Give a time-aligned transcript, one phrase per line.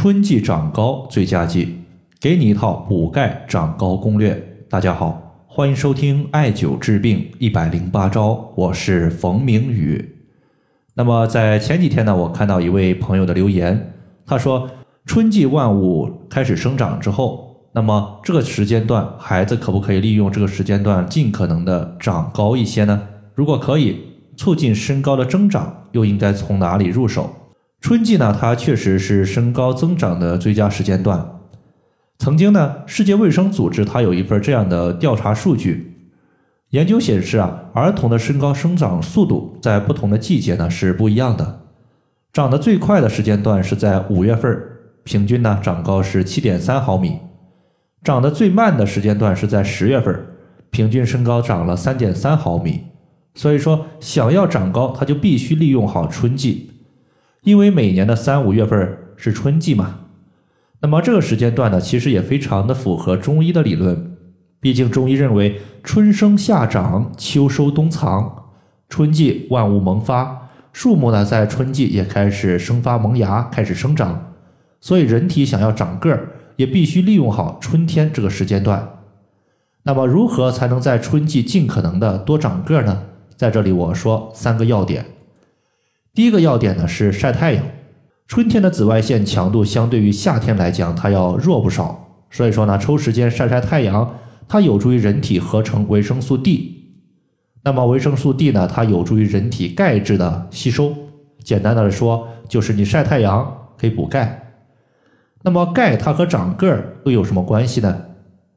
[0.00, 1.74] 春季长高最佳季，
[2.20, 4.62] 给你一套补钙长高攻略。
[4.70, 10.20] 大家好，欢迎收听艾灸治病一百零八招，我是冯明宇。
[10.94, 13.92] 那么在前几天呢，我看到一位朋友的留言，
[14.24, 14.70] 他说
[15.04, 23.02] 春季万物开始生长之后，那么这个时间段孩子可不可以利用这个时间段尽可能的长高一些呢？
[23.34, 23.98] 如果可以，
[24.36, 27.28] 促进身高的增长，又应该从哪里入手？
[27.80, 31.40] 春季呢，它确实是身高增长的最佳时间段。
[32.18, 36.10] 曾经呢，世界卫生组织它有一份这样的调查数据，
[36.70, 41.60] 研究显示啊，儿童的身高生长速度在不同的季节呢是不一样的。
[42.32, 44.60] 长得最快的时间段是在五月份，
[45.04, 47.20] 平均呢长高是七点三毫米；
[48.02, 50.26] 长得最慢的时间段是在十月份，
[50.70, 52.80] 平均身高长了三点三毫米。
[53.34, 56.72] 所以说，想要长高，它就必须利用好春季。
[57.42, 60.00] 因为每年的三五月份是春季嘛，
[60.80, 64.16] 那么这个时间段呢，其实也非常的符合中医的理论。
[64.60, 68.44] 毕竟中医认为春生夏长，秋收冬藏，
[68.88, 74.34] 春季万物萌发，树木呢在春季也开始生发萌芽，开始生长。
[74.80, 78.88] 所以人体想要长个儿，也必须利用好春天这个时间段。
[79.84, 83.04] 那么如何才能在春季尽可能的多长个儿呢？
[83.36, 85.06] 在这里我说三个要点。
[86.14, 87.64] 第一个要点呢是晒太阳，
[88.26, 92.26] 春天的紫外线强度相对于夏天来讲，它要弱不少。
[92.30, 96.74] 所以说呢，抽时间晒晒太阳，它有助于人体合成维生素 D。
[97.64, 100.94] 那么维生素 D 呢，它有助于人体钙质的吸收。
[101.42, 104.56] 简单的说，就是你晒太阳可以补钙。
[105.42, 108.02] 那么钙它和长个儿又有什么关系呢？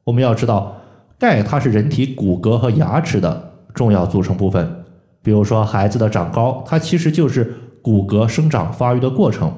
[0.04, 0.76] 我们要知道，
[1.18, 4.81] 钙它是人体骨骼和牙齿的重要组成部分。
[5.22, 9.52] 比如说，孩子的长高，它其实就是骨骼生长发育的过程。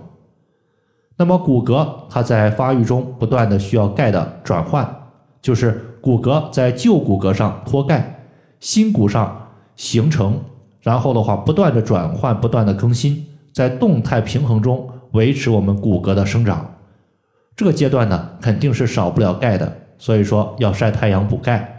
[1.17, 4.87] 那么，骨骼它在发育中不断的需要钙的转换，
[5.41, 8.27] 就是骨骼在旧骨骼上脱钙，
[8.61, 10.39] 新骨上形成，
[10.81, 16.69] 然后的话不断的转换，不断的更新，在动态平衡中维持我们骨骼的生长。
[17.57, 21.74] 这个阶段呢，肯定是少不了钙的，所以说要晒太阳补钙。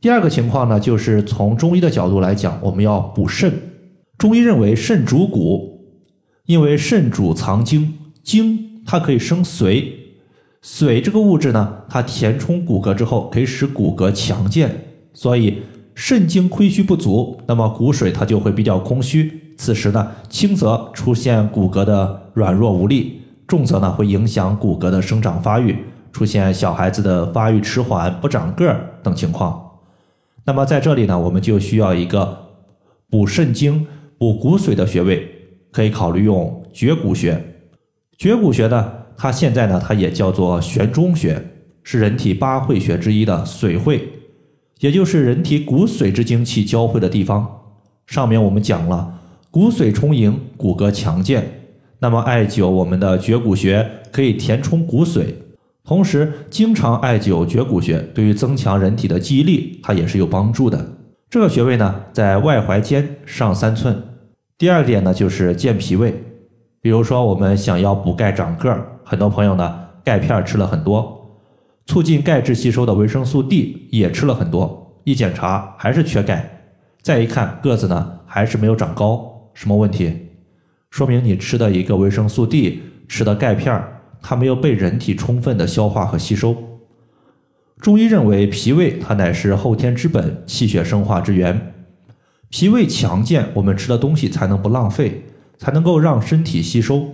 [0.00, 3.52] 第二个情况呢，就是从中医的角度来讲，我们要补肾。
[4.16, 5.78] 中医认为肾主骨，
[6.46, 9.84] 因为肾主藏精，精它可以生髓，
[10.64, 14.74] 髓这个物质呢，它填充骨骼之后，可以使骨骼强健。
[15.12, 15.62] 所以
[15.94, 19.54] 肾精亏虚不足，那么骨髓它就会比较空虚。
[19.58, 25.76] 此时呢，轻则出现骨骼的软弱无力，重则呢会影响骨骼的生长发育，
[26.10, 29.69] 出现小孩子的发育迟缓、不长个儿等情况。
[30.46, 32.36] 那么在这里呢，我们就需要一个
[33.08, 33.86] 补肾精、
[34.18, 35.28] 补骨髓的穴位，
[35.70, 37.40] 可以考虑用绝骨穴。
[38.16, 41.42] 绝骨穴呢，它现在呢，它也叫做悬中穴，
[41.82, 44.08] 是人体八会穴之一的髓会，
[44.80, 47.60] 也就是人体骨髓之精气交汇的地方。
[48.06, 49.20] 上面我们讲了，
[49.50, 51.62] 骨髓充盈，骨骼强健，
[52.00, 55.26] 那么艾灸我们的绝骨穴可以填充骨髓。
[55.84, 60.96] 同时，经常艾灸绝骨穴，对于增强人体的记忆力，它也是有帮助的。
[61.28, 64.02] 这个穴位呢，在外踝尖上三寸。
[64.58, 66.22] 第二点呢，就是健脾胃。
[66.82, 71.38] 比如说，我们想要补钙长个儿，很多朋友呢，钙片吃了很多，
[71.86, 76.48] 促进钙质吸收的维生素 D 也吃了很多，一检查还是缺钙。
[77.02, 80.28] 再一看个子呢，还是没有长高，什么问题？
[80.90, 83.99] 说明你吃的一个维生素 D，吃的钙片儿。
[84.22, 86.56] 它没有被人体充分的消化和吸收。
[87.78, 91.74] 中医认为，脾胃它乃是后天之本，气血生化之源。
[92.50, 95.24] 脾胃强健，我们吃的东西才能不浪费，
[95.56, 97.06] 才能够让身体吸收。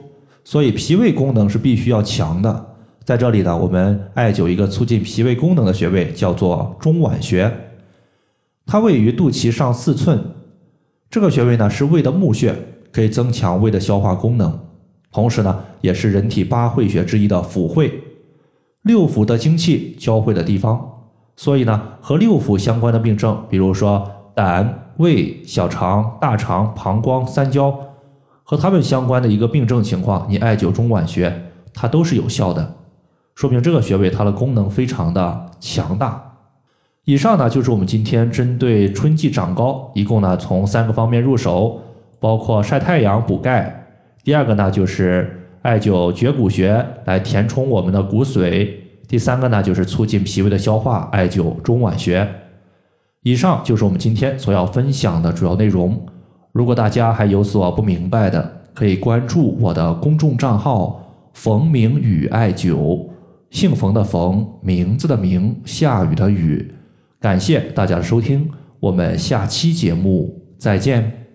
[0.43, 2.75] 所以，脾胃功能是必须要强的。
[3.05, 7.53] 在这里呢，我们艾灸一个促进脾胃功能的穴位，叫做中脘穴。
[8.65, 10.21] 它位于肚脐上四寸。
[11.09, 12.53] 这个穴位呢，是胃的募穴，
[12.91, 14.66] 可以增强胃的消化功能。
[15.16, 18.02] 同时呢，也是人体八会穴之一的腑会，
[18.82, 21.06] 六腑的精气交汇的地方。
[21.37, 27.75] 所以呢，和六腑相关的病症，比如说胆、胃、小肠、大肠、膀胱、三焦，
[28.43, 32.75] 和他们相关的一个病症情况，你艾灸中脘穴，它都是有效的，
[33.35, 36.35] 说明这个穴位它的功能非常的强大。
[37.06, 41.81] 以上呢，就是我们今天针对春季长高，一共呢从三个方面入手，
[42.20, 43.85] 包括晒太阳补钙。
[44.26, 48.69] 第二个呢，就是艾灸绝骨穴来填充我们的骨髓。
[49.06, 52.28] 第三个呢，就是促进脾胃的消化，艾灸中脘穴。
[53.23, 56.05] 以上就是我们今天所要分享的主要内容。
[56.50, 63.06] 如果大家还有所不明白的，可以关注我的公众账号冯明宇艾灸，
[63.50, 66.75] 姓冯的冯，名字的名，下雨的雨。
[67.20, 68.50] 感谢大家的收听，
[68.81, 71.25] 我们下期节目再见。